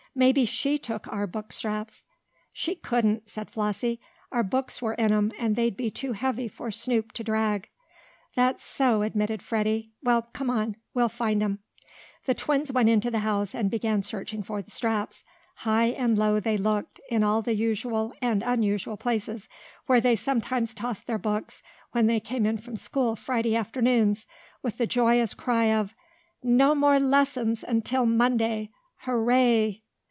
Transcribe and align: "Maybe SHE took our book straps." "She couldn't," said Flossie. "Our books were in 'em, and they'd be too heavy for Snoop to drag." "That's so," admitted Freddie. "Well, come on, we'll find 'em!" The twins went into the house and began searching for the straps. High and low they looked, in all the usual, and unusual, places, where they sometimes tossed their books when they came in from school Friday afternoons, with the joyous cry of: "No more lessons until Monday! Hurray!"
"Maybe 0.13 0.43
SHE 0.43 0.77
took 0.79 1.07
our 1.07 1.25
book 1.25 1.53
straps." 1.53 2.03
"She 2.51 2.75
couldn't," 2.75 3.29
said 3.29 3.49
Flossie. 3.49 4.01
"Our 4.29 4.43
books 4.43 4.81
were 4.81 4.95
in 4.95 5.13
'em, 5.13 5.31
and 5.39 5.55
they'd 5.55 5.77
be 5.77 5.89
too 5.89 6.11
heavy 6.11 6.49
for 6.49 6.69
Snoop 6.69 7.13
to 7.13 7.23
drag." 7.23 7.69
"That's 8.35 8.61
so," 8.61 9.03
admitted 9.03 9.41
Freddie. 9.41 9.93
"Well, 10.03 10.23
come 10.33 10.49
on, 10.49 10.75
we'll 10.93 11.07
find 11.07 11.41
'em!" 11.41 11.59
The 12.25 12.33
twins 12.33 12.73
went 12.73 12.89
into 12.89 13.09
the 13.09 13.19
house 13.19 13.55
and 13.55 13.71
began 13.71 14.01
searching 14.01 14.43
for 14.43 14.61
the 14.61 14.69
straps. 14.69 15.23
High 15.59 15.85
and 15.91 16.17
low 16.17 16.41
they 16.41 16.57
looked, 16.57 16.99
in 17.09 17.23
all 17.23 17.41
the 17.41 17.55
usual, 17.55 18.11
and 18.21 18.43
unusual, 18.43 18.97
places, 18.97 19.47
where 19.85 20.01
they 20.01 20.17
sometimes 20.17 20.73
tossed 20.73 21.07
their 21.07 21.19
books 21.19 21.63
when 21.93 22.07
they 22.07 22.19
came 22.19 22.45
in 22.45 22.57
from 22.57 22.75
school 22.75 23.15
Friday 23.15 23.55
afternoons, 23.55 24.27
with 24.61 24.77
the 24.77 24.85
joyous 24.87 25.33
cry 25.33 25.73
of: 25.73 25.95
"No 26.43 26.75
more 26.75 26.99
lessons 26.99 27.63
until 27.63 28.05
Monday! 28.05 28.71
Hurray!" 29.03 29.83